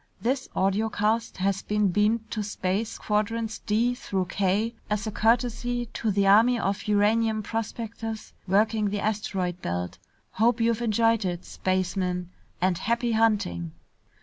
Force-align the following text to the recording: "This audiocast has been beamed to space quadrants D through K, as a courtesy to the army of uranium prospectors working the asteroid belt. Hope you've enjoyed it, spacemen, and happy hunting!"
"This 0.19 0.49
audiocast 0.55 1.37
has 1.37 1.61
been 1.61 1.89
beamed 1.89 2.31
to 2.31 2.41
space 2.41 2.97
quadrants 2.97 3.59
D 3.59 3.93
through 3.93 4.25
K, 4.29 4.73
as 4.89 5.05
a 5.05 5.11
courtesy 5.11 5.89
to 5.93 6.09
the 6.09 6.25
army 6.25 6.57
of 6.57 6.87
uranium 6.87 7.43
prospectors 7.43 8.33
working 8.47 8.89
the 8.89 8.99
asteroid 8.99 9.61
belt. 9.61 9.99
Hope 10.31 10.59
you've 10.59 10.81
enjoyed 10.81 11.23
it, 11.23 11.45
spacemen, 11.45 12.31
and 12.59 12.79
happy 12.79 13.11
hunting!" 13.11 13.73